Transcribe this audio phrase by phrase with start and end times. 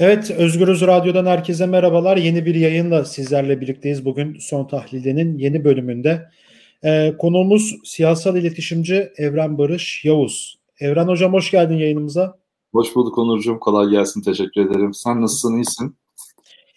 [0.00, 2.16] Evet, Özgürüz Radyo'dan herkese merhabalar.
[2.16, 4.04] Yeni bir yayınla sizlerle birlikteyiz.
[4.04, 6.28] Bugün Son Tahlili'nin yeni bölümünde.
[6.84, 10.58] Ee, konuğumuz siyasal iletişimci Evren Barış Yavuz.
[10.78, 12.38] Evren Hocam hoş geldin yayınımıza.
[12.72, 13.58] Hoş bulduk Onurcuğum.
[13.60, 14.22] Kolay gelsin.
[14.22, 14.94] Teşekkür ederim.
[14.94, 15.54] Sen nasılsın?
[15.54, 15.96] İyisin?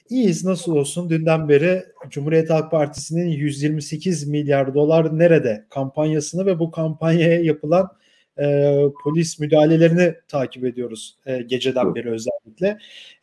[0.09, 0.45] İyiyiz.
[0.45, 1.09] Nasıl olsun?
[1.09, 7.89] Dünden beri Cumhuriyet Halk Partisi'nin 128 milyar dolar nerede kampanyasını ve bu kampanyaya yapılan
[8.39, 12.77] e, polis müdahalelerini takip ediyoruz e, geceden beri özellikle.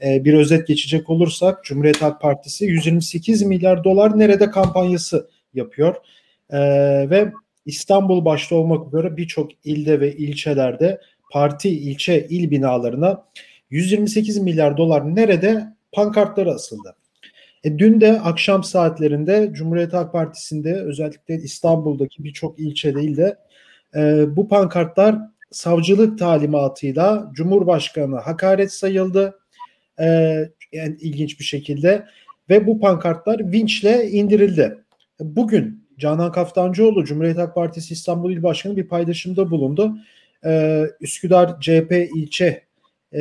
[0.05, 5.95] E, bir özet geçecek olursak Cumhuriyet Halk Partisi 128 milyar dolar nerede kampanyası yapıyor.
[6.51, 6.61] E,
[7.11, 7.33] ve
[7.67, 11.01] İstanbul başta olmak üzere birçok ilde ve ilçelerde
[11.33, 13.25] parti ilçe il binalarına
[13.71, 16.97] 128 milyar dolar nerede pankartları asıldı.
[17.65, 23.37] E, dün de akşam saatlerinde Cumhuriyet Halk Partisi'nde özellikle İstanbul'daki birçok ilçe değil de
[23.97, 25.19] e, bu pankartlar
[25.51, 29.39] savcılık talimatıyla Cumhurbaşkanı hakaret sayıldı.
[30.01, 30.07] E,
[30.73, 32.07] yani ilginç bir şekilde
[32.51, 34.79] ve bu pankartlar vinçle indirildi.
[35.21, 39.97] Bugün Canan Kaftancıoğlu Cumhuriyet Halk Partisi İstanbul İl Başkanı bir paylaşımda bulundu.
[40.45, 42.65] Ee, Üsküdar CHP ilçe
[43.15, 43.21] e,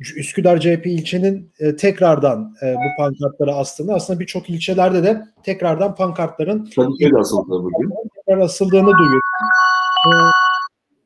[0.00, 6.64] Üsküdar CHP ilçenin e, tekrardan e, bu pankartları astığını aslında birçok ilçelerde de tekrardan pankartların
[6.76, 7.92] Kadıköy'de asıldı bugün.
[8.26, 9.22] Tekrar asıldığını duyuyoruz.
[10.06, 10.10] E,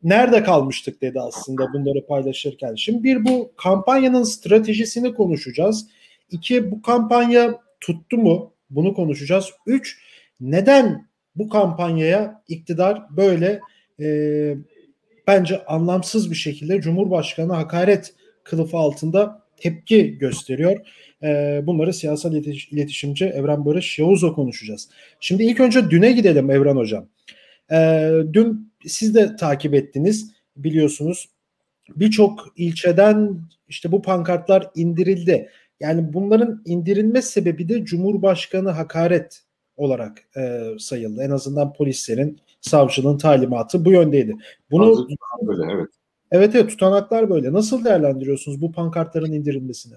[0.02, 2.74] nerede kalmıştık dedi aslında bunları paylaşırken.
[2.74, 5.86] Şimdi bir bu kampanyanın stratejisini konuşacağız.
[6.30, 8.52] İki bu kampanya tuttu mu?
[8.70, 9.50] Bunu konuşacağız.
[9.66, 9.98] Üç
[10.40, 13.60] neden bu kampanyaya iktidar böyle
[14.00, 14.06] e,
[15.26, 20.86] bence anlamsız bir şekilde Cumhurbaşkanı hakaret kılıfı altında tepki gösteriyor.
[21.22, 22.34] E, bunları siyasal
[22.70, 24.88] iletişimci Evren Barış Yavuz'la konuşacağız.
[25.20, 27.06] Şimdi ilk önce düne gidelim Evren Hocam.
[27.72, 31.28] E, dün siz de takip ettiniz biliyorsunuz.
[31.96, 35.48] Birçok ilçeden işte bu pankartlar indirildi.
[35.80, 39.42] Yani bunların indirilme sebebi de Cumhurbaşkanı hakaret
[39.76, 41.22] olarak e, sayıldı.
[41.22, 44.36] En azından polislerin, savcılığın talimatı bu yöndeydi.
[44.70, 45.08] Bunu
[45.42, 45.88] böyle evet.
[46.32, 47.52] Evet evet tutanaklar böyle.
[47.52, 49.94] Nasıl değerlendiriyorsunuz bu pankartların indirilmesini?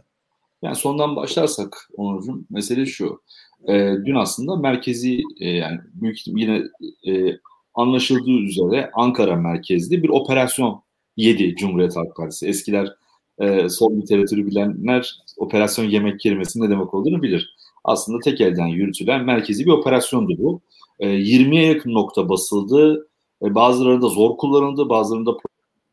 [0.61, 3.21] Yani sondan başlarsak Onurcuğum mesele şu.
[3.67, 6.63] E, dün aslında merkezi e, yani büyük yine
[7.07, 7.37] e,
[7.73, 10.81] anlaşıldığı üzere Ankara merkezli bir operasyon
[11.17, 12.47] yedi Cumhuriyet Halk Partisi.
[12.47, 12.95] Eskiler
[13.39, 17.55] e, sol literatürü bilenler operasyon yemek kelimesinin ne demek olduğunu bilir.
[17.83, 20.61] Aslında tek elden yürütülen merkezi bir operasyondu bu.
[20.99, 23.07] E, 20'ye yakın nokta basıldı.
[23.43, 25.37] E, bazılarında zor kullanıldı, bazılarında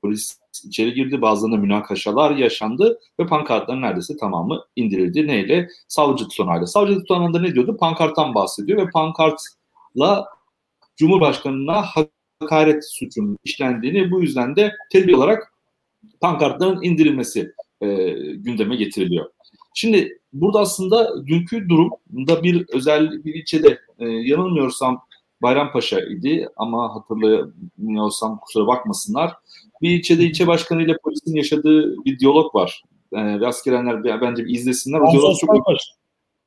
[0.03, 5.27] polis içeri girdi, bazılarında münakaşalar yaşandı ve pankartların neredeyse tamamı indirildi.
[5.27, 5.69] Neyle?
[5.89, 6.67] Savcı tutanağıyla.
[6.67, 7.77] Savcı tutanağında ne diyordu?
[7.77, 10.27] Pankarttan bahsediyor ve pankartla
[10.97, 11.85] Cumhurbaşkanı'na
[12.41, 15.53] hakaret suçunun işlendiğini bu yüzden de tedbir olarak
[16.21, 17.87] pankartların indirilmesi e,
[18.35, 19.31] gündeme getiriliyor.
[19.75, 25.03] Şimdi burada aslında dünkü durumda bir özel bir ilçede e, yanılmıyorsam
[25.43, 29.35] Bayrampaşa idi ama hatırlamıyorsam kusura bakmasınlar.
[29.83, 32.83] Bir ilçede ilçe başkanı ile polisin yaşadığı bir diyalog var.
[33.13, 35.01] Yani rastgelenler bence bir izlesinler.
[35.01, 35.67] O diyalog çok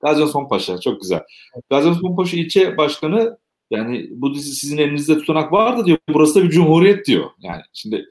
[0.02, 1.22] Gazi Osman Paşa çok güzel.
[1.70, 3.38] Gazi Osman Paşa ilçe başkanı
[3.72, 5.98] yani bu dizi sizin elinizde tutanak vardı diyor.
[6.14, 7.30] Burası da bir cumhuriyet diyor.
[7.40, 8.06] Yani şimdi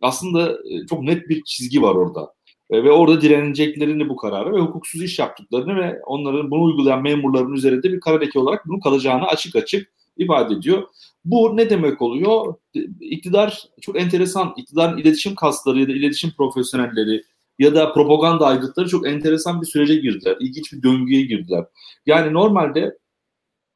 [0.00, 2.32] aslında e, çok net bir çizgi var orada.
[2.70, 7.52] E, ve orada direneceklerini bu kararı ve hukuksuz iş yaptıklarını ve onların bunu uygulayan memurların
[7.52, 10.82] üzerinde bir kara leke olarak bunu kalacağını açık açık ifade ediyor.
[11.26, 12.54] Bu ne demek oluyor?
[13.00, 17.22] İktidar çok enteresan, iktidarın iletişim kasları ya da iletişim profesyonelleri
[17.58, 20.36] ya da propaganda aygıtları çok enteresan bir sürece girdiler.
[20.40, 21.64] İlginç bir döngüye girdiler.
[22.06, 22.98] Yani normalde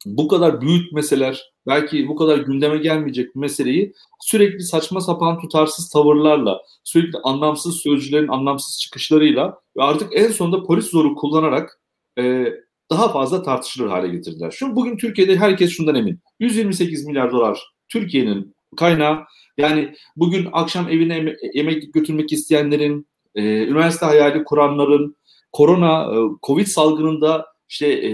[0.06, 5.91] bu kadar büyük meseleler, belki bu kadar gündeme gelmeyecek bir meseleyi sürekli saçma sapan tutarsız
[5.91, 11.81] tavırlarla, sürekli anlamsız sözcülerin anlamsız çıkışlarıyla ve artık en sonunda polis zoru kullanarak
[12.19, 12.47] e,
[12.90, 14.50] daha fazla tartışılır hale getirdiler.
[14.50, 16.20] Şu bugün Türkiye'de herkes şundan emin.
[16.40, 19.18] 128 milyar dolar Türkiye'nin kaynağı.
[19.58, 25.16] Yani bugün akşam evine yemek götürmek isteyenlerin, e, üniversite hayali kuranların,
[25.52, 26.16] korona, e,
[26.46, 28.10] covid salgınında işte e,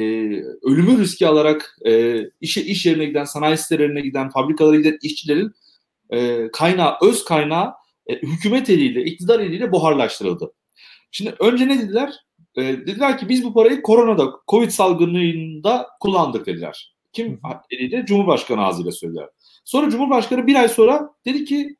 [0.62, 5.50] ölümü riski alarak e, işe iş yerine giden, sanayi sitelerine giden, fabrikalara giden işçilerin
[6.10, 7.72] e, kaynağı, öz kaynağı
[8.06, 10.52] e, hükümet eliyle, iktidar eliyle buharlaştırıldı.
[11.10, 12.12] Şimdi önce ne dediler?
[12.56, 16.94] E, dediler ki biz bu parayı koronada, covid salgınında kullandık dediler.
[17.12, 18.04] Kim eliyle?
[18.06, 19.28] Cumhurbaşkanı ağzıyla söylediler.
[19.64, 21.76] Sonra Cumhurbaşkanı bir ay sonra dedi ki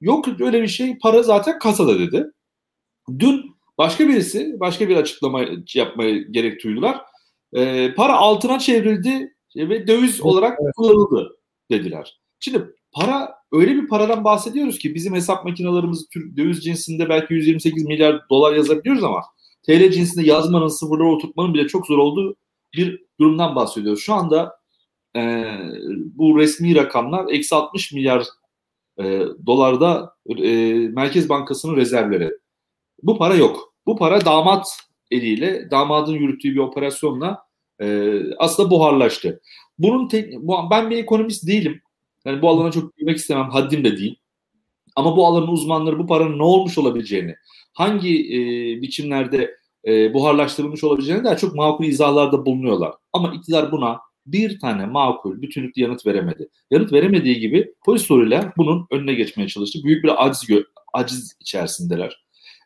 [0.00, 2.26] yok öyle bir şey, para zaten kasada dedi.
[3.18, 5.44] Dün başka birisi, başka bir açıklama
[5.74, 7.00] yapmaya gerek duydular
[7.52, 10.74] e, para altına çevrildi ve döviz olarak evet.
[10.76, 11.36] kullanıldı
[11.70, 12.20] dediler.
[12.40, 17.84] Şimdi para öyle bir paradan bahsediyoruz ki bizim hesap makinalarımız Türk döviz cinsinde belki 128
[17.84, 19.20] milyar dolar yazabiliyoruz ama
[19.68, 22.36] TL cinsinde yazmanın sıfırları oturtmanın bile çok zor olduğu
[22.74, 24.02] bir durumdan bahsediyoruz.
[24.02, 24.56] Şu anda
[25.16, 25.44] e,
[26.14, 28.24] bu resmi rakamlar eksi 60 milyar
[28.98, 32.30] e, dolarda e, Merkez Bankası'nın rezervleri.
[33.02, 33.74] Bu para yok.
[33.86, 34.66] Bu para damat
[35.10, 37.42] eliyle, damadın yürüttüğü bir operasyonla
[37.80, 39.40] e, aslında buharlaştı.
[39.78, 41.80] Bunun tek, bu, ben bir ekonomist değilim.
[42.24, 44.16] Yani bu alana çok girmek istemem, haddim de değil.
[44.98, 47.34] Ama bu alanın uzmanları bu paranın ne olmuş olabileceğini,
[47.72, 48.38] hangi e,
[48.82, 49.56] biçimlerde
[49.86, 52.94] e, buharlaştırılmış olabileceğini daha çok makul izahlarda bulunuyorlar.
[53.12, 56.48] Ama iktidar buna bir tane makul, bütünlüklü yanıt veremedi.
[56.70, 59.78] Yanıt veremediği gibi polis soruyla bunun önüne geçmeye çalıştı.
[59.84, 60.48] Büyük bir aciz,
[60.94, 62.24] aciz içerisindeler.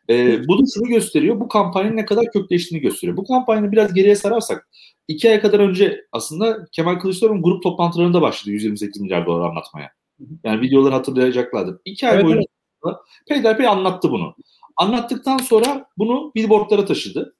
[0.09, 3.17] E, bu da şunu gösteriyor, bu kampanyanın ne kadar kökleştiğini gösteriyor.
[3.17, 4.69] Bu kampanyanı biraz geriye sararsak,
[5.07, 10.02] iki ay kadar önce aslında Kemal Kılıçdaroğlu'nun grup toplantılarında başladı 128 milyar dolar anlatmaya.
[10.43, 11.77] Yani videoları hatırlayacaklardır.
[11.85, 12.47] İki ay evet, boyunca
[12.85, 12.95] evet.
[13.27, 14.35] peyderpey anlattı bunu.
[14.77, 17.35] Anlattıktan sonra bunu billboardlara taşıdı.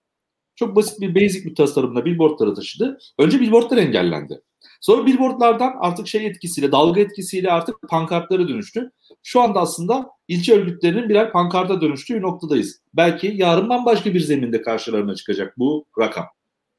[0.55, 2.97] Çok basit bir basic bir tasarımla billboardlara taşıdı.
[3.19, 4.41] Önce billboardlar engellendi.
[4.81, 8.91] Sonra billboardlardan artık şey etkisiyle, dalga etkisiyle artık pankartlara dönüştü.
[9.23, 12.81] Şu anda aslında ilçe örgütlerinin birer pankarta dönüştüğü noktadayız.
[12.93, 16.25] Belki yarından başka bir zeminde karşılarına çıkacak bu rakam.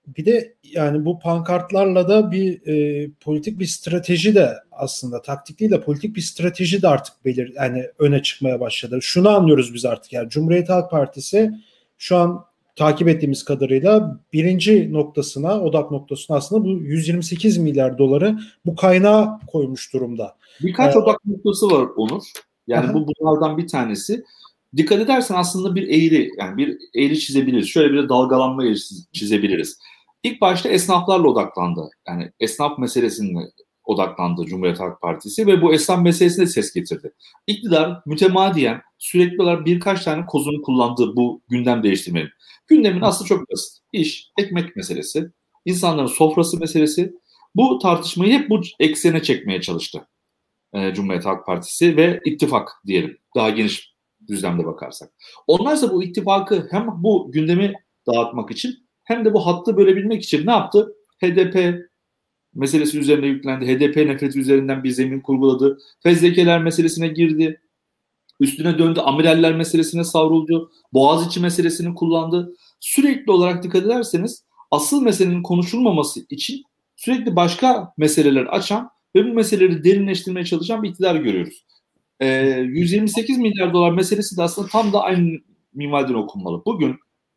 [0.07, 5.71] Bir de yani bu pankartlarla da bir e, politik bir strateji de aslında taktik değil
[5.71, 8.99] de politik bir strateji de artık belir yani öne çıkmaya başladı.
[9.03, 11.51] Şunu anlıyoruz biz artık yani Cumhuriyet Halk Partisi
[11.99, 12.45] şu an
[12.77, 19.93] takip ettiğimiz kadarıyla birinci noktasına, odak noktasına aslında bu 128 milyar doları bu kaynağa koymuş
[19.93, 20.37] durumda.
[20.63, 22.23] Birkaç ee, odak noktası var Onur.
[22.67, 22.95] Yani aha.
[22.95, 24.25] bu bunlardan bir tanesi.
[24.77, 27.69] Dikkat edersen aslında bir eğri, yani bir eğri çizebiliriz.
[27.69, 28.79] Şöyle bir dalgalanma eğri
[29.13, 29.79] çizebiliriz.
[30.25, 31.91] İlk başta esnaflarla odaklandı.
[32.09, 33.51] Yani esnaf meselesine
[33.85, 37.13] odaklandı Cumhuriyet Halk Partisi ve bu esnaf meselesine ses getirdi.
[37.47, 42.31] İktidar mütemadiyen sürekli olarak birkaç tane kozunu kullandığı bu gündem değiştirmenin.
[42.67, 43.79] Gündemin aslı çok basit.
[43.93, 45.31] İş, ekmek meselesi,
[45.65, 47.13] insanların sofrası meselesi.
[47.55, 50.07] Bu tartışmayı hep bu eksene çekmeye çalıştı
[50.75, 53.19] e, Cumhuriyet Halk Partisi ve ittifak diyelim.
[53.37, 53.95] Daha geniş
[54.29, 55.11] düzlemde bakarsak.
[55.47, 57.73] Onlarsa bu ittifakı hem bu gündemi
[58.07, 60.95] dağıtmak için hem de bu hattı bölebilmek için ne yaptı?
[61.23, 61.85] HDP
[62.55, 63.67] meselesi üzerine yüklendi.
[63.67, 65.79] HDP nefreti üzerinden bir zemin kurguladı.
[66.03, 67.61] Fezlekeler meselesine girdi.
[68.41, 69.01] Üstüne döndü.
[69.01, 70.71] Amiraller meselesine savruldu.
[70.93, 72.55] Boğaziçi meselesini kullandı.
[72.81, 76.63] Sürekli olarak dikkat ederseniz asıl meselenin konuşulmaması için
[76.97, 81.65] sürekli başka meseleler açan ve bu meseleleri derinleştirmeye çalışan bir iktidar görüyoruz.
[82.21, 82.27] Ee,
[82.67, 85.39] 128 milyar dolar meselesi de aslında tam da aynı
[85.75, 86.63] minvalden okunmalı.
[86.67, 86.97] Bugün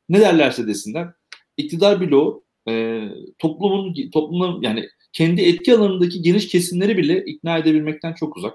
[0.09, 1.07] ne derlerse desinler
[1.57, 3.03] iktidar bloğu e,
[3.39, 8.53] toplumun toplumun yani kendi etki alanındaki geniş kesimleri bile ikna edebilmekten çok uzak.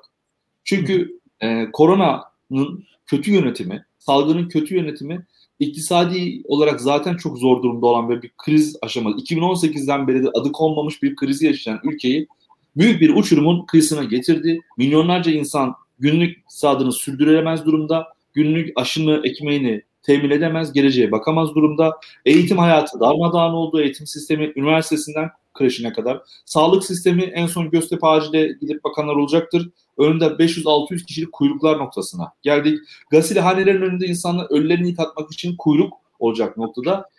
[0.65, 5.27] Çünkü e, koronanın kötü yönetimi, salgının kötü yönetimi
[5.59, 9.19] iktisadi olarak zaten çok zor durumda olan ve bir kriz aşaması.
[9.19, 12.29] 2018'den beri de adı konmamış bir krizi yaşayan ülkeyi
[12.77, 14.61] büyük bir uçurumun kıyısına getirdi.
[14.79, 18.07] Milyonlarca insan günlük iktisadını sürdüremez durumda.
[18.33, 22.01] Günlük aşını, ekmeğini temin edemez, geleceğe bakamaz durumda.
[22.25, 23.81] Eğitim hayatı darmadağın oldu.
[23.81, 26.21] Eğitim sistemi üniversitesinden kreşine kadar.
[26.45, 29.71] Sağlık sistemi en son Göztepe Acil'e gidip bakanlar olacaktır.
[29.99, 32.79] Önünde 500-600 kişilik kuyruklar noktasına geldik.
[33.11, 37.11] Gasilhanelerin önünde insanlar ölülerini yıkatmak için kuyruk olacak noktada.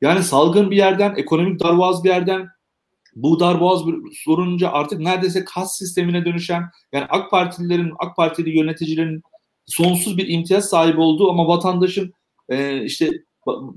[0.00, 2.48] Yani salgın bir yerden, ekonomik darboğaz bir yerden,
[3.16, 3.94] bu darboğaz bir
[4.24, 9.22] sorunca artık neredeyse kas sistemine dönüşen, yani AK Partililerin, AK Partili yöneticilerin
[9.66, 12.14] sonsuz bir imtiyaz sahibi olduğu ama vatandaşın
[12.50, 13.10] e, işte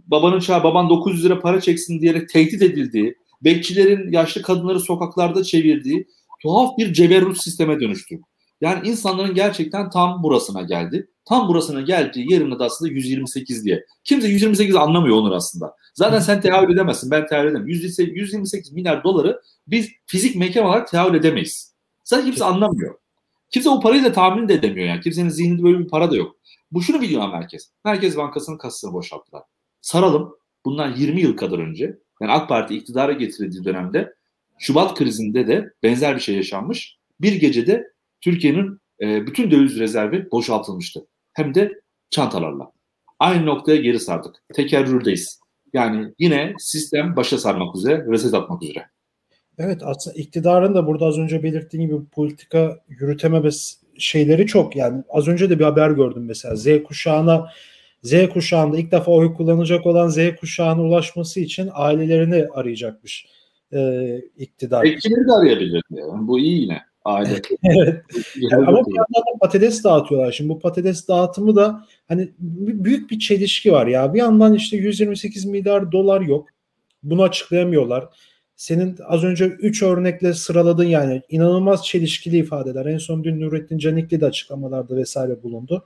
[0.07, 6.07] babanın çağ baban 900 lira para çeksin diyerek tehdit edildiği, bekçilerin yaşlı kadınları sokaklarda çevirdiği
[6.41, 8.19] tuhaf bir ceberrut sisteme dönüştü.
[8.61, 11.07] Yani insanların gerçekten tam burasına geldi.
[11.25, 13.85] Tam burasına geldiği yerine de aslında 128 diye.
[14.03, 15.75] Kimse 128 anlamıyor Onur aslında.
[15.93, 17.11] Zaten sen tehavül edemezsin.
[17.11, 17.67] Ben tehavül edemem.
[17.67, 21.73] 128 milyar doları biz fizik mekan olarak tehavül edemeyiz.
[22.03, 22.95] Zaten kimse anlamıyor.
[23.49, 25.01] Kimse o parayı da tahmin de edemiyor yani.
[25.01, 26.35] Kimsenin zihninde böyle bir para da yok.
[26.73, 27.71] Bu şunu biliyor merkez.
[27.85, 29.43] Merkez Bankası'nın kasasını boşalttılar.
[29.81, 30.35] Saralım.
[30.65, 34.13] Bundan 20 yıl kadar önce yani AK Parti iktidara getirildiği dönemde
[34.59, 36.97] Şubat krizinde de benzer bir şey yaşanmış.
[37.21, 41.07] Bir gecede Türkiye'nin e, bütün döviz rezervi boşaltılmıştı.
[41.33, 42.71] Hem de çantalarla.
[43.19, 44.35] Aynı noktaya geri sardık.
[44.53, 45.39] Tekerrürdeyiz.
[45.73, 48.85] Yani yine sistem başa sarmak üzere, reset atmak üzere.
[49.57, 54.75] Evet aslında iktidarın da burada az önce belirttiğim gibi politika yürütememesi şeyleri çok.
[54.75, 57.49] Yani az önce de bir haber gördüm mesela Z kuşağına
[58.03, 63.25] Z kuşağında ilk defa oy kullanacak olan Z kuşağına ulaşması için ailelerini arayacakmış
[63.73, 64.83] e, iktidar.
[64.83, 65.83] Bekçileri de arayabilir.
[65.91, 66.27] Yani.
[66.27, 66.81] Bu iyi yine.
[67.05, 67.29] Aile.
[67.63, 68.01] evet.
[68.35, 70.31] Yani ama bir yandan da patates dağıtıyorlar.
[70.31, 74.13] Şimdi bu patates dağıtımı da hani büyük bir çelişki var ya.
[74.13, 76.47] Bir yandan işte 128 milyar dolar yok.
[77.03, 78.09] Bunu açıklayamıyorlar.
[78.63, 82.85] Senin az önce 3 örnekle sıraladın yani inanılmaz çelişkili ifadeler.
[82.85, 85.85] En son dün Nurettin Canikli de açıklamalarda vesaire bulundu.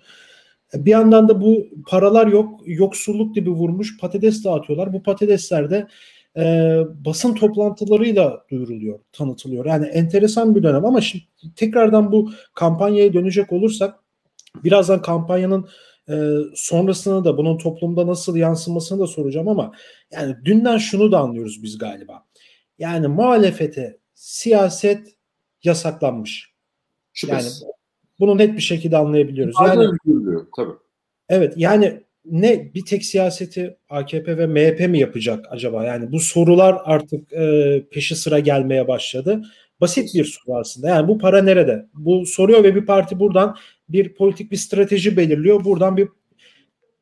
[0.73, 4.93] Bir yandan da bu paralar yok, yoksulluk gibi vurmuş patates dağıtıyorlar.
[4.93, 5.87] Bu patatesler de
[6.37, 6.43] e,
[7.05, 9.65] basın toplantılarıyla duyuruluyor, tanıtılıyor.
[9.65, 11.23] Yani enteresan bir dönem ama şimdi
[11.55, 13.95] tekrardan bu kampanyaya dönecek olursak
[14.63, 15.67] birazdan kampanyanın
[16.09, 16.15] e,
[16.55, 19.71] sonrasını da bunun toplumda nasıl yansımasını da soracağım ama
[20.11, 22.26] yani dünden şunu da anlıyoruz biz galiba.
[22.79, 25.17] Yani muhalefete siyaset
[25.63, 26.53] yasaklanmış.
[27.13, 27.61] Şüphesiz.
[27.61, 27.73] Yani
[28.19, 29.55] bunu net bir şekilde anlayabiliyoruz.
[29.61, 29.89] Yani,
[30.55, 30.73] tabii.
[31.29, 35.85] Evet yani ne bir tek siyaseti AKP ve MHP mi yapacak acaba?
[35.85, 39.41] Yani bu sorular artık e, peşi sıra gelmeye başladı.
[39.81, 40.87] Basit bir soru aslında.
[40.87, 41.85] Yani bu para nerede?
[41.93, 43.57] Bu soruyor ve bir parti buradan
[43.89, 45.63] bir politik bir strateji belirliyor.
[45.63, 46.07] Buradan bir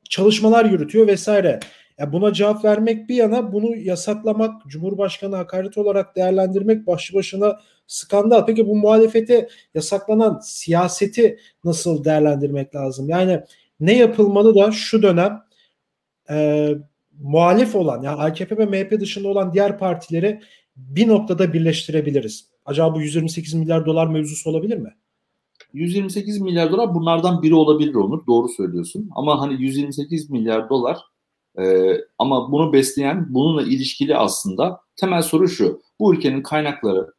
[0.10, 1.60] çalışmalar yürütüyor vesaire.
[2.00, 8.46] Yani buna cevap vermek bir yana bunu yasaklamak, Cumhurbaşkanı hakaret olarak değerlendirmek başlı başına skandal.
[8.46, 13.10] Peki bu muhalefete yasaklanan siyaseti nasıl değerlendirmek lazım?
[13.10, 13.42] Yani
[13.80, 15.42] ne yapılmalı da şu dönem
[16.30, 16.70] e,
[17.20, 20.42] muhalif olan yani AKP ve MHP dışında olan diğer partileri
[20.75, 22.50] bir noktada birleştirebiliriz.
[22.66, 24.94] Acaba bu 128 milyar dolar mevzusu olabilir mi?
[25.74, 28.28] 128 milyar dolar bunlardan biri olabilir Onur.
[28.28, 29.10] Doğru söylüyorsun.
[29.16, 30.98] Ama hani 128 milyar dolar
[31.59, 35.81] e, ama bunu besleyen, bununla ilişkili aslında temel soru şu.
[36.00, 37.13] Bu ülkenin kaynakları,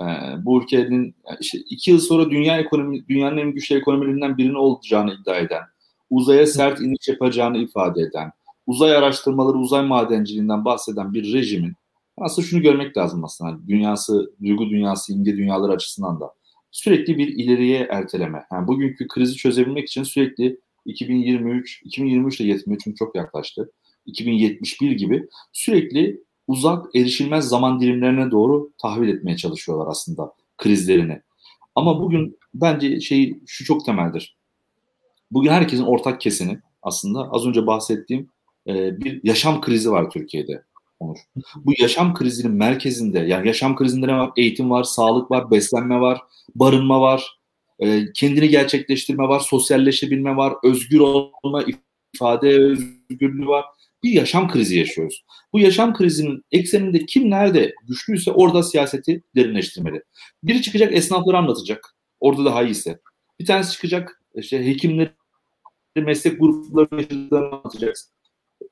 [0.00, 0.04] e,
[0.44, 5.36] bu ülkenin işte iki yıl sonra dünya ekonomi, dünyanın en güçlü ekonomilerinden birini olacağını iddia
[5.36, 5.62] eden,
[6.10, 8.32] uzaya sert iniş yapacağını ifade eden,
[8.66, 11.74] uzay araştırmaları, uzay madenciliğinden bahseden bir rejimin
[12.20, 13.50] aslında şunu görmek lazım aslında.
[13.50, 16.34] Hani dünyası, duygu dünyası, imge dünyaları açısından da
[16.70, 18.44] sürekli bir ileriye erteleme.
[18.52, 20.60] Yani bugünkü krizi çözebilmek için sürekli
[20.90, 23.72] 2023, 2023 ile 73'ün çok yaklaştı.
[24.06, 31.22] 2071 gibi sürekli uzak erişilmez zaman dilimlerine doğru tahvil etmeye çalışıyorlar aslında krizlerini.
[31.74, 34.36] Ama bugün bence şey şu çok temeldir.
[35.30, 38.30] Bugün herkesin ortak kesini aslında az önce bahsettiğim
[38.66, 40.64] e, bir yaşam krizi var Türkiye'de.
[41.00, 41.18] Onur.
[41.56, 44.30] Bu yaşam krizinin merkezinde yani yaşam krizinde ne var?
[44.36, 46.20] Eğitim var, sağlık var, beslenme var,
[46.54, 47.39] barınma var,
[47.80, 51.64] e, kendini gerçekleştirme var, sosyalleşebilme var, özgür olma,
[52.14, 53.64] ifade özgürlüğü var.
[54.04, 55.24] Bir yaşam krizi yaşıyoruz.
[55.52, 60.02] Bu yaşam krizinin ekseninde kim nerede güçlüyse orada siyaseti derinleştirmeli.
[60.42, 61.96] Biri çıkacak esnafları anlatacak.
[62.20, 63.00] Orada daha iyiyse.
[63.40, 65.10] Bir tanesi çıkacak işte hekimleri
[65.96, 68.12] meslek gruplarını anlatacaksın.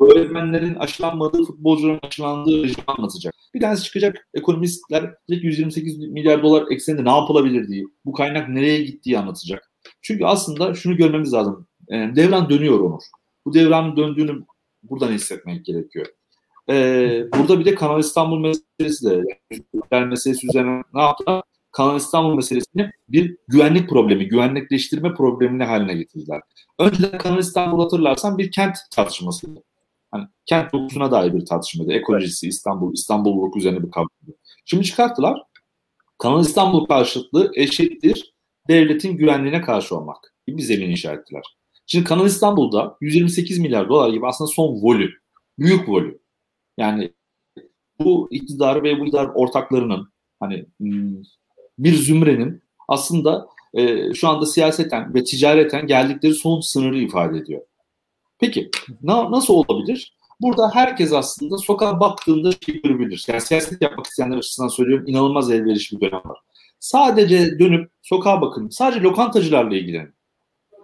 [0.01, 3.35] Öğretmenlerin aşılanmadığı, futbolcuların aşılandığı rejimi anlatacak.
[3.55, 9.19] Bir tanesi çıkacak ekonomistler 128 milyar dolar ekseninde ne yapılabilir diye, bu kaynak nereye gittiği
[9.19, 9.71] anlatacak.
[10.03, 11.67] Çünkü aslında şunu görmemiz lazım.
[11.89, 13.03] E, devran dönüyor Onur.
[13.45, 14.45] Bu devranın döndüğünü
[14.83, 16.07] buradan hissetmek gerekiyor.
[16.71, 19.23] Ee, burada bir de Kanal İstanbul meselesi de
[19.93, 21.43] yani meselesi üzerine ne yaptılar?
[21.73, 26.41] Kanal İstanbul meselesini bir güvenlik problemi, güvenlikleştirme problemine haline getirdiler.
[26.79, 29.63] Önceden Kanal İstanbul hatırlarsan bir kent tartışmasıydı.
[30.11, 31.93] Hani kent dokusuna dair bir tartışmaydı.
[31.93, 34.39] Ekolojisi, İstanbul, İstanbulluluk üzerine bir kavramdı.
[34.65, 35.43] Şimdi çıkarttılar.
[36.19, 38.35] Kanal İstanbul karşıtlığı eşittir
[38.69, 41.43] devletin güvenliğine karşı olmak gibi bir zemin inşa ettiler.
[41.87, 45.11] Şimdi Kanal İstanbul'da 128 milyar dolar gibi aslında son volüm.
[45.59, 46.19] Büyük volüm.
[46.79, 47.13] Yani
[47.99, 51.23] bu iktidarı ve bu iktidar ortaklarının hani hmm,
[51.79, 57.63] bir zümrenin aslında e, şu anda siyaseten ve ticareten geldikleri son sınırı ifade ediyor.
[58.39, 58.71] Peki
[59.03, 60.13] na, nasıl olabilir?
[60.41, 63.25] Burada herkes aslında sokağa baktığında şey görebilir.
[63.29, 66.39] Yani siyaset yapmak isteyenler açısından söylüyorum inanılmaz elverişli bir dönem var.
[66.81, 68.69] Sadece dönüp sokağa bakın.
[68.69, 70.15] Sadece lokantacılarla ilgilenin.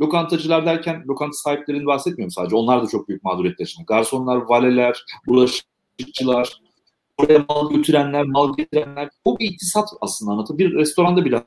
[0.01, 2.57] Lokantacılar derken lokanta sahiplerini bahsetmiyorum sadece.
[2.57, 3.87] Onlar da çok büyük mağduriyet yaşıyor.
[3.87, 6.61] Garsonlar, valeler, bulaşıkçılar,
[7.19, 9.09] oraya mal götürenler, mal getirenler.
[9.25, 10.59] O bir iktisat aslında anlatır.
[10.59, 11.45] Bir restoranda bile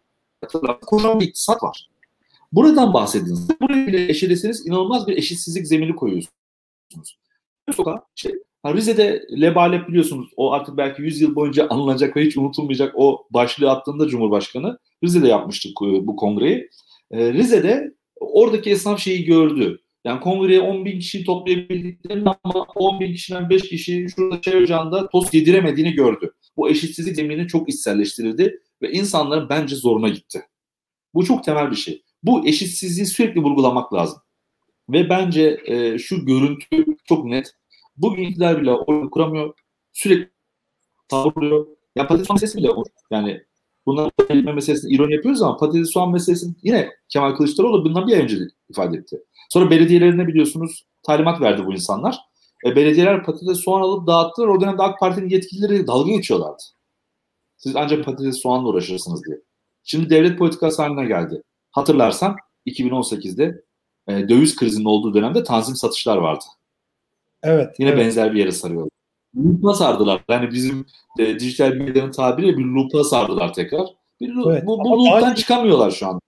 [0.85, 1.89] kocaman bir iktisat var.
[2.51, 3.47] Buradan bahsediniz.
[3.61, 7.17] Buraya bile eşeleseniz inanılmaz bir eşitsizlik zemini koyuyorsunuz.
[7.75, 8.31] Sokağa işte
[8.65, 13.71] Rize'de lebalep biliyorsunuz o artık belki 100 yıl boyunca anılacak ve hiç unutulmayacak o başlığı
[13.71, 16.69] attığında Cumhurbaşkanı Rize'de yapmıştık bu kongreyi.
[17.13, 19.79] Rize'de oradaki esnaf şeyi gördü.
[20.05, 25.09] Yani kongreye 10 bin kişi toplayabildiklerini ama 10 bin kişiden 5 kişi şurada çay ocağında
[25.09, 26.33] tost yediremediğini gördü.
[26.57, 30.41] Bu eşitsizlik zeminini çok içselleştirildi ve insanların bence zoruna gitti.
[31.13, 32.03] Bu çok temel bir şey.
[32.23, 34.19] Bu eşitsizliği sürekli vurgulamak lazım.
[34.89, 37.51] Ve bence e, şu görüntü çok net.
[37.97, 39.53] Bugün iktidar bile oyunu kuramıyor.
[39.93, 40.31] Sürekli
[41.11, 41.67] savuruyor.
[41.95, 42.87] Ya patates meselesi bile olur.
[43.11, 43.43] Yani
[43.85, 48.37] bunların elime meselesini ironi yapıyoruz ama patates soğan meselesini yine Kemal Kılıçdaroğlu bundan bir önce
[48.69, 49.23] ifade etti.
[49.49, 52.17] Sonra belediyelerine biliyorsunuz talimat verdi bu insanlar.
[52.65, 54.47] E, belediyeler patates soğan alıp dağıttılar.
[54.47, 56.63] O dönemde AK Parti'nin yetkilileri dalga geçiyorlardı.
[57.57, 59.37] Siz ancak patates soğanla uğraşırsınız diye.
[59.83, 61.43] Şimdi devlet politikası haline geldi.
[61.77, 63.61] Hatırlarsan 2018'de
[64.07, 66.43] e, döviz krizinin olduğu dönemde tanzim satışlar vardı.
[67.43, 67.75] Evet.
[67.79, 67.99] Yine evet.
[67.99, 68.89] benzer bir yere sarıyor.
[69.35, 70.23] Lupa sardılar.
[70.29, 70.85] Yani bizim
[71.19, 73.87] e, dijital medyanın tabiriyle bir lupa sardılar tekrar.
[74.21, 74.65] Bir, evet.
[74.65, 75.35] Bu, bu loop'tan aynı...
[75.35, 76.19] çıkamıyorlar şu an.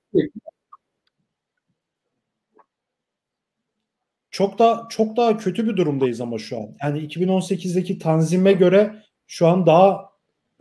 [4.32, 6.68] Çok da çok daha kötü bir durumdayız ama şu an.
[6.84, 10.10] Yani 2018'deki tanzime göre şu an daha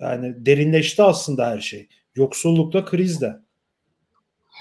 [0.01, 1.89] yani derinleşti aslında her şey.
[2.15, 3.48] Yoksullukta, krizde.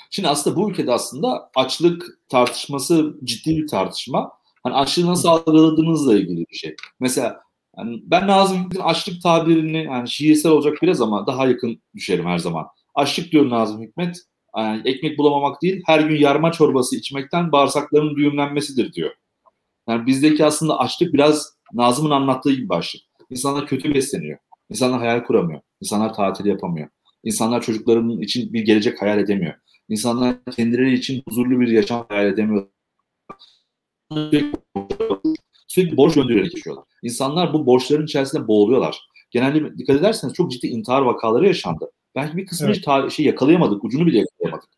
[0.10, 4.32] Şimdi aslında bu ülkede aslında açlık tartışması ciddi bir tartışma.
[4.64, 6.76] Hani açlığı nasıl algıladığınızla ilgili bir şey.
[7.00, 7.42] Mesela
[7.78, 12.38] yani ben Nazım Hikmet'in açlık tabirini yani şiirsel olacak biraz ama daha yakın düşerim her
[12.38, 12.68] zaman.
[12.96, 14.18] Açlık diyor Nazım Hikmet.
[14.58, 19.12] Yani ekmek bulamamak değil, her gün yarma çorbası içmekten bağırsakların düğümlenmesidir diyor.
[19.90, 23.02] Yani bizdeki aslında açlık biraz Nazım'ın anlattığı gibi başlık.
[23.30, 24.38] İnsanlar kötü besleniyor.
[24.70, 25.62] İnsanlar hayal kuramıyor.
[25.82, 26.90] İnsanlar tatil yapamıyor.
[27.24, 29.54] İnsanlar çocuklarının için bir gelecek hayal edemiyor.
[29.90, 32.68] İnsanlar kendileri için huzurlu bir yaşam hayal edemiyor.
[35.68, 36.86] Sürekli borç göndererek yaşıyorlar.
[37.04, 39.08] İnsanlar bu borçların içerisinde boğuluyorlar.
[39.32, 41.92] Genelde dikkat ederseniz çok ciddi intihar vakaları yaşandı.
[42.16, 43.08] Belki bir kısmını evet.
[43.08, 44.70] hiç şey yakalayamadık, ucunu bile yakalayamadık.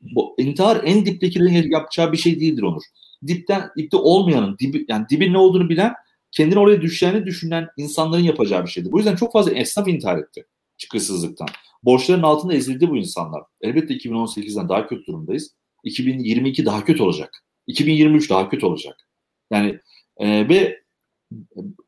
[0.00, 2.82] Bu intihar en diptekilerin yapacağı bir şey değildir Onur.
[3.26, 5.94] Dipten, dipte olmayanın, dibi, yani dibin ne olduğunu bilen,
[6.30, 8.92] kendini oraya düşeceğini düşünen insanların yapacağı bir şeydi.
[8.92, 10.46] Bu yüzden çok fazla esnaf intihar etti
[10.78, 11.48] çıkışsızlıktan.
[11.82, 13.42] Borçların altında ezildi bu insanlar.
[13.60, 15.54] Elbette 2018'den daha kötü durumdayız.
[15.84, 17.44] 2022 daha kötü olacak.
[17.66, 19.08] 2023 daha kötü olacak.
[19.52, 19.78] Yani
[20.16, 20.82] e, ve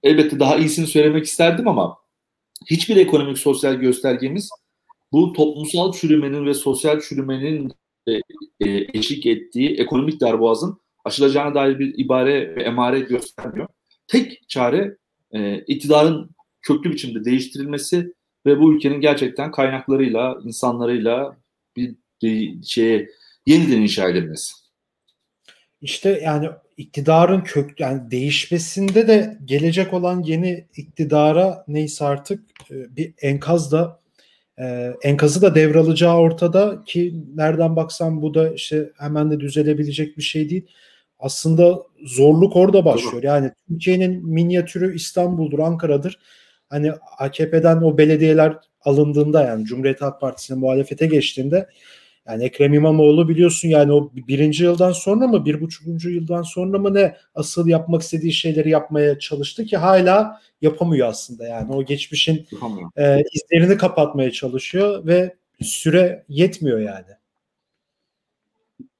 [0.02, 1.96] elbette daha iyisini söylemek isterdim ama
[2.70, 4.50] hiçbir ekonomik sosyal göstergemiz
[5.12, 7.72] bu toplumsal çürümenin ve sosyal çürümenin
[8.06, 8.20] e,
[8.94, 13.68] eşlik ettiği ekonomik darboğazın aşılacağına dair bir ibare ve emare göstermiyor.
[14.06, 14.96] Tek çare
[15.32, 16.30] e, iktidarın
[16.62, 18.14] köklü biçimde değiştirilmesi
[18.46, 21.36] ve bu ülkenin gerçekten kaynaklarıyla, insanlarıyla
[21.76, 21.94] bir,
[22.64, 23.08] şeye
[23.46, 24.52] yeniden inşa edilmesi.
[25.80, 33.14] İşte yani iktidarın kök yani değişmesinde de gelecek olan yeni iktidara neyse artık e, bir
[33.22, 34.00] enkaz da
[34.58, 40.22] e, enkazı da devralacağı ortada ki nereden baksan bu da işte hemen de düzelebilecek bir
[40.22, 40.66] şey değil.
[41.18, 43.22] Aslında zorluk orada başlıyor.
[43.22, 46.18] Yani Türkiye'nin minyatürü İstanbul'dur, Ankara'dır.
[46.70, 51.68] Hani AKP'den o belediyeler alındığında yani Cumhuriyet Halk Partisi'ne muhalefete geçtiğinde
[52.28, 56.94] yani Ekrem İmamoğlu biliyorsun yani o birinci yıldan sonra mı bir buçukuncu yıldan sonra mı
[56.94, 62.46] ne asıl yapmak istediği şeyleri yapmaya çalıştı ki hala yapamıyor aslında yani o geçmişin
[62.96, 67.06] e, izlerini kapatmaya çalışıyor ve süre yetmiyor yani.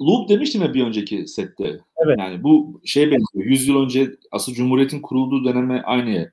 [0.02, 1.64] Loop demiştim ya bir önceki sette.
[2.06, 2.18] Evet.
[2.18, 3.44] Yani bu şey benziyor.
[3.44, 6.32] 100 yıl önce asıl Cumhuriyet'in kurulduğu döneme aynı.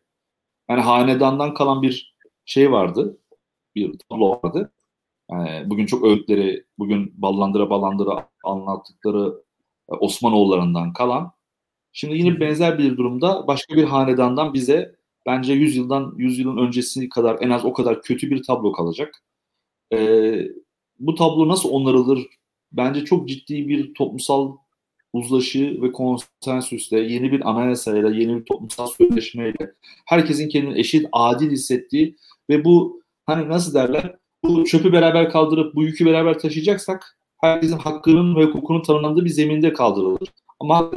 [0.69, 3.17] Yani hanedandan kalan bir şey vardı.
[3.75, 4.73] Bir tablo vardı.
[5.31, 9.43] Yani bugün çok öğütleri, bugün ballandıra ballandıra anlattıkları
[9.91, 11.31] e, Osmanoğullarından kalan.
[11.93, 17.09] Şimdi yine benzer bir durumda başka bir hanedandan bize bence 100 yıldan 100 yılın öncesi
[17.09, 19.23] kadar en az o kadar kötü bir tablo kalacak.
[19.93, 20.47] Ee,
[20.99, 22.27] bu tablo nasıl onarılır?
[22.71, 24.57] Bence çok ciddi bir toplumsal
[25.17, 29.73] uzlaşı ve konsensüsle, yeni bir anayasayla, yeni bir toplumsal sözleşmeyle
[30.05, 32.15] herkesin kendini eşit, adil hissettiği
[32.49, 38.35] ve bu hani nasıl derler bu çöpü beraber kaldırıp bu yükü beraber taşıyacaksak herkesin hakkının
[38.35, 40.29] ve hukukunun tanımlandığı bir zeminde kaldırılır.
[40.59, 40.91] Ama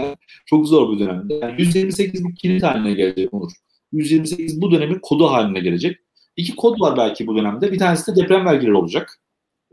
[0.46, 1.34] çok zor bir dönemde.
[1.34, 3.52] Yani 128 bir kilit haline gelecek olur.
[3.92, 5.98] 128 bu dönemin kodu haline gelecek.
[6.36, 7.72] İki kod var belki bu dönemde.
[7.72, 9.20] Bir tanesi de deprem vergileri olacak.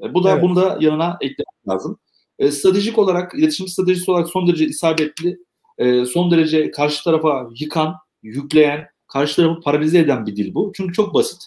[0.04, 0.44] E, bu da evet.
[0.44, 2.00] bunu da yanına eklemek lazım.
[2.40, 5.38] E, stratejik olarak, iletişim stratejisi olarak son derece isabetli,
[5.78, 10.72] e, son derece karşı tarafa yıkan, yükleyen, karşı tarafı paralize eden bir dil bu.
[10.76, 11.44] Çünkü çok basit.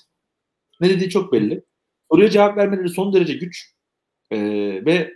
[0.80, 1.64] Ne dediği çok belli.
[2.12, 3.74] Soruya cevap vermeleri son derece güç
[4.30, 4.38] e,
[4.86, 5.12] ve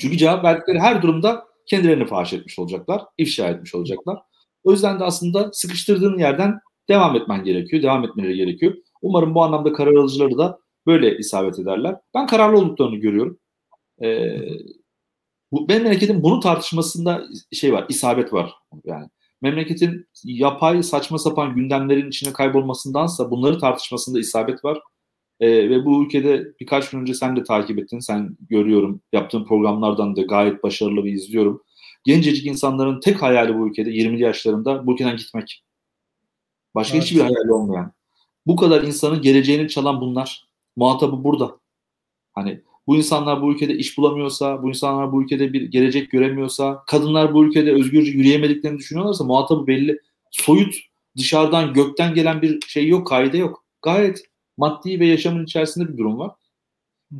[0.00, 4.18] çünkü cevap verdikleri her durumda kendilerini faş etmiş olacaklar, ifşa etmiş olacaklar.
[4.64, 8.74] O yüzden de aslında sıkıştırdığın yerden devam etmen gerekiyor, devam etmeleri gerekiyor.
[9.02, 11.96] Umarım bu anlamda karar alıcıları da böyle isabet ederler.
[12.14, 13.38] Ben kararlı olduklarını görüyorum.
[14.02, 14.40] Ee,
[15.52, 18.54] bu memleketin bunu tartışmasında şey var, isabet var.
[18.84, 19.08] Yani
[19.42, 24.80] memleketin yapay saçma sapan gündemlerin içine kaybolmasındansa bunları tartışmasında isabet var.
[25.40, 27.98] Ee, ve bu ülkede birkaç gün önce sen de takip ettin.
[27.98, 31.62] Sen görüyorum yaptığın programlardan da gayet başarılı ve izliyorum.
[32.04, 35.64] Gencecik insanların tek hayali bu ülkede 20 yaşlarında bu ülkeden gitmek.
[36.74, 37.06] Başka evet.
[37.06, 37.92] hiçbir hayali olmayan.
[38.46, 40.46] Bu kadar insanın geleceğini çalan bunlar.
[40.76, 41.60] Muhatabı burada.
[42.32, 47.34] Hani bu insanlar bu ülkede iş bulamıyorsa, bu insanlar bu ülkede bir gelecek göremiyorsa, kadınlar
[47.34, 49.98] bu ülkede özgürce yürüyemediklerini düşünüyorlarsa muhatabı belli.
[50.30, 50.74] Soyut,
[51.16, 53.64] dışarıdan, gökten gelen bir şey yok, kaide yok.
[53.82, 54.24] Gayet
[54.56, 56.30] maddi ve yaşamın içerisinde bir durum var.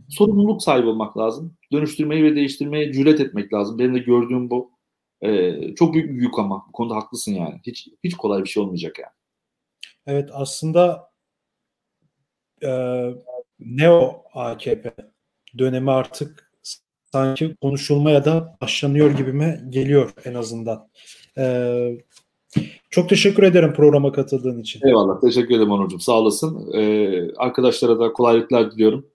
[0.09, 1.57] Sorumluluk sahibi olmak lazım.
[1.73, 3.79] Dönüştürmeyi ve değiştirmeye cüret etmek lazım.
[3.79, 4.71] Benim de gördüğüm bu.
[5.23, 6.65] Ee, çok büyük bir yük ama.
[6.69, 7.61] Bu konuda haklısın yani.
[7.67, 9.13] Hiç hiç kolay bir şey olmayacak yani.
[10.07, 11.11] Evet aslında
[12.63, 12.71] e,
[13.61, 14.95] neo AKP
[15.59, 16.51] dönemi artık
[17.13, 20.89] sanki konuşulmaya da başlanıyor gibime geliyor en azından.
[21.39, 21.99] Ee,
[22.91, 24.87] çok teşekkür ederim programa katıldığın için.
[24.87, 25.21] Eyvallah.
[25.21, 26.01] Teşekkür ederim Onurcuğum.
[26.01, 26.73] Sağ olasın.
[26.75, 29.07] Ee, arkadaşlara da kolaylıklar diliyorum.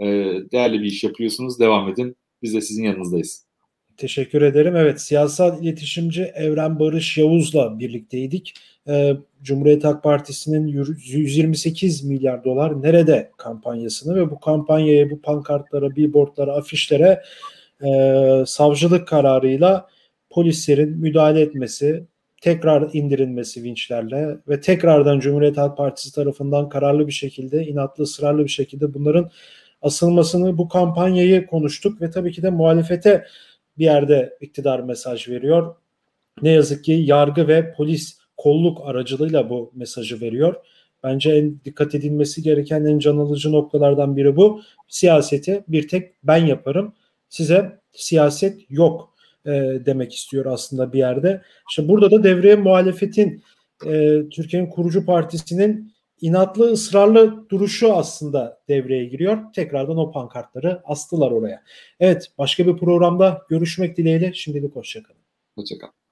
[0.00, 0.06] Ee,
[0.52, 1.60] değerli bir iş yapıyorsunuz.
[1.60, 2.16] Devam edin.
[2.42, 3.46] Biz de sizin yanınızdayız.
[3.96, 4.76] Teşekkür ederim.
[4.76, 8.54] Evet, siyasal iletişimci Evren Barış Yavuz'la birlikteydik.
[8.88, 16.52] Ee, Cumhuriyet Halk Partisi'nin 128 milyar dolar nerede kampanyasını ve bu kampanyaya, bu pankartlara, billboardlara,
[16.52, 17.22] afişlere
[17.84, 19.88] e, savcılık kararıyla
[20.30, 22.04] polislerin müdahale etmesi,
[22.40, 28.48] tekrar indirilmesi vinçlerle ve tekrardan Cumhuriyet Halk Partisi tarafından kararlı bir şekilde, inatlı, ısrarlı bir
[28.48, 29.30] şekilde bunların
[29.82, 33.24] asılmasını, bu kampanyayı konuştuk ve tabii ki de muhalefete
[33.78, 35.74] bir yerde iktidar mesaj veriyor.
[36.42, 40.54] Ne yazık ki yargı ve polis kolluk aracılığıyla bu mesajı veriyor.
[41.02, 44.60] Bence en dikkat edilmesi gereken en can alıcı noktalardan biri bu.
[44.88, 46.92] Siyaseti bir tek ben yaparım.
[47.28, 49.14] Size siyaset yok
[49.46, 49.50] e,
[49.86, 51.42] demek istiyor aslında bir yerde.
[51.70, 53.42] İşte burada da devreye muhalefetin
[53.86, 59.38] e, Türkiye'nin kurucu partisinin inatlı ısrarlı duruşu aslında devreye giriyor.
[59.54, 61.62] Tekrardan o pankartları astılar oraya.
[62.00, 65.20] Evet başka bir programda görüşmek dileğiyle şimdilik hoşçakalın.
[65.54, 66.03] Hoşçakalın.